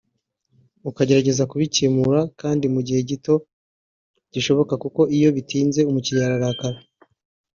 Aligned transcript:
ukagerageza 0.89 1.43
kubikemura 1.51 2.19
kandi 2.41 2.65
mu 2.73 2.81
gihe 2.87 2.99
gito 3.09 3.35
gishoboka 4.33 4.73
kuko 4.83 5.01
iyo 5.17 5.29
bitinze 5.35 5.79
umukiriya 5.89 6.25
ararakara 6.29 6.77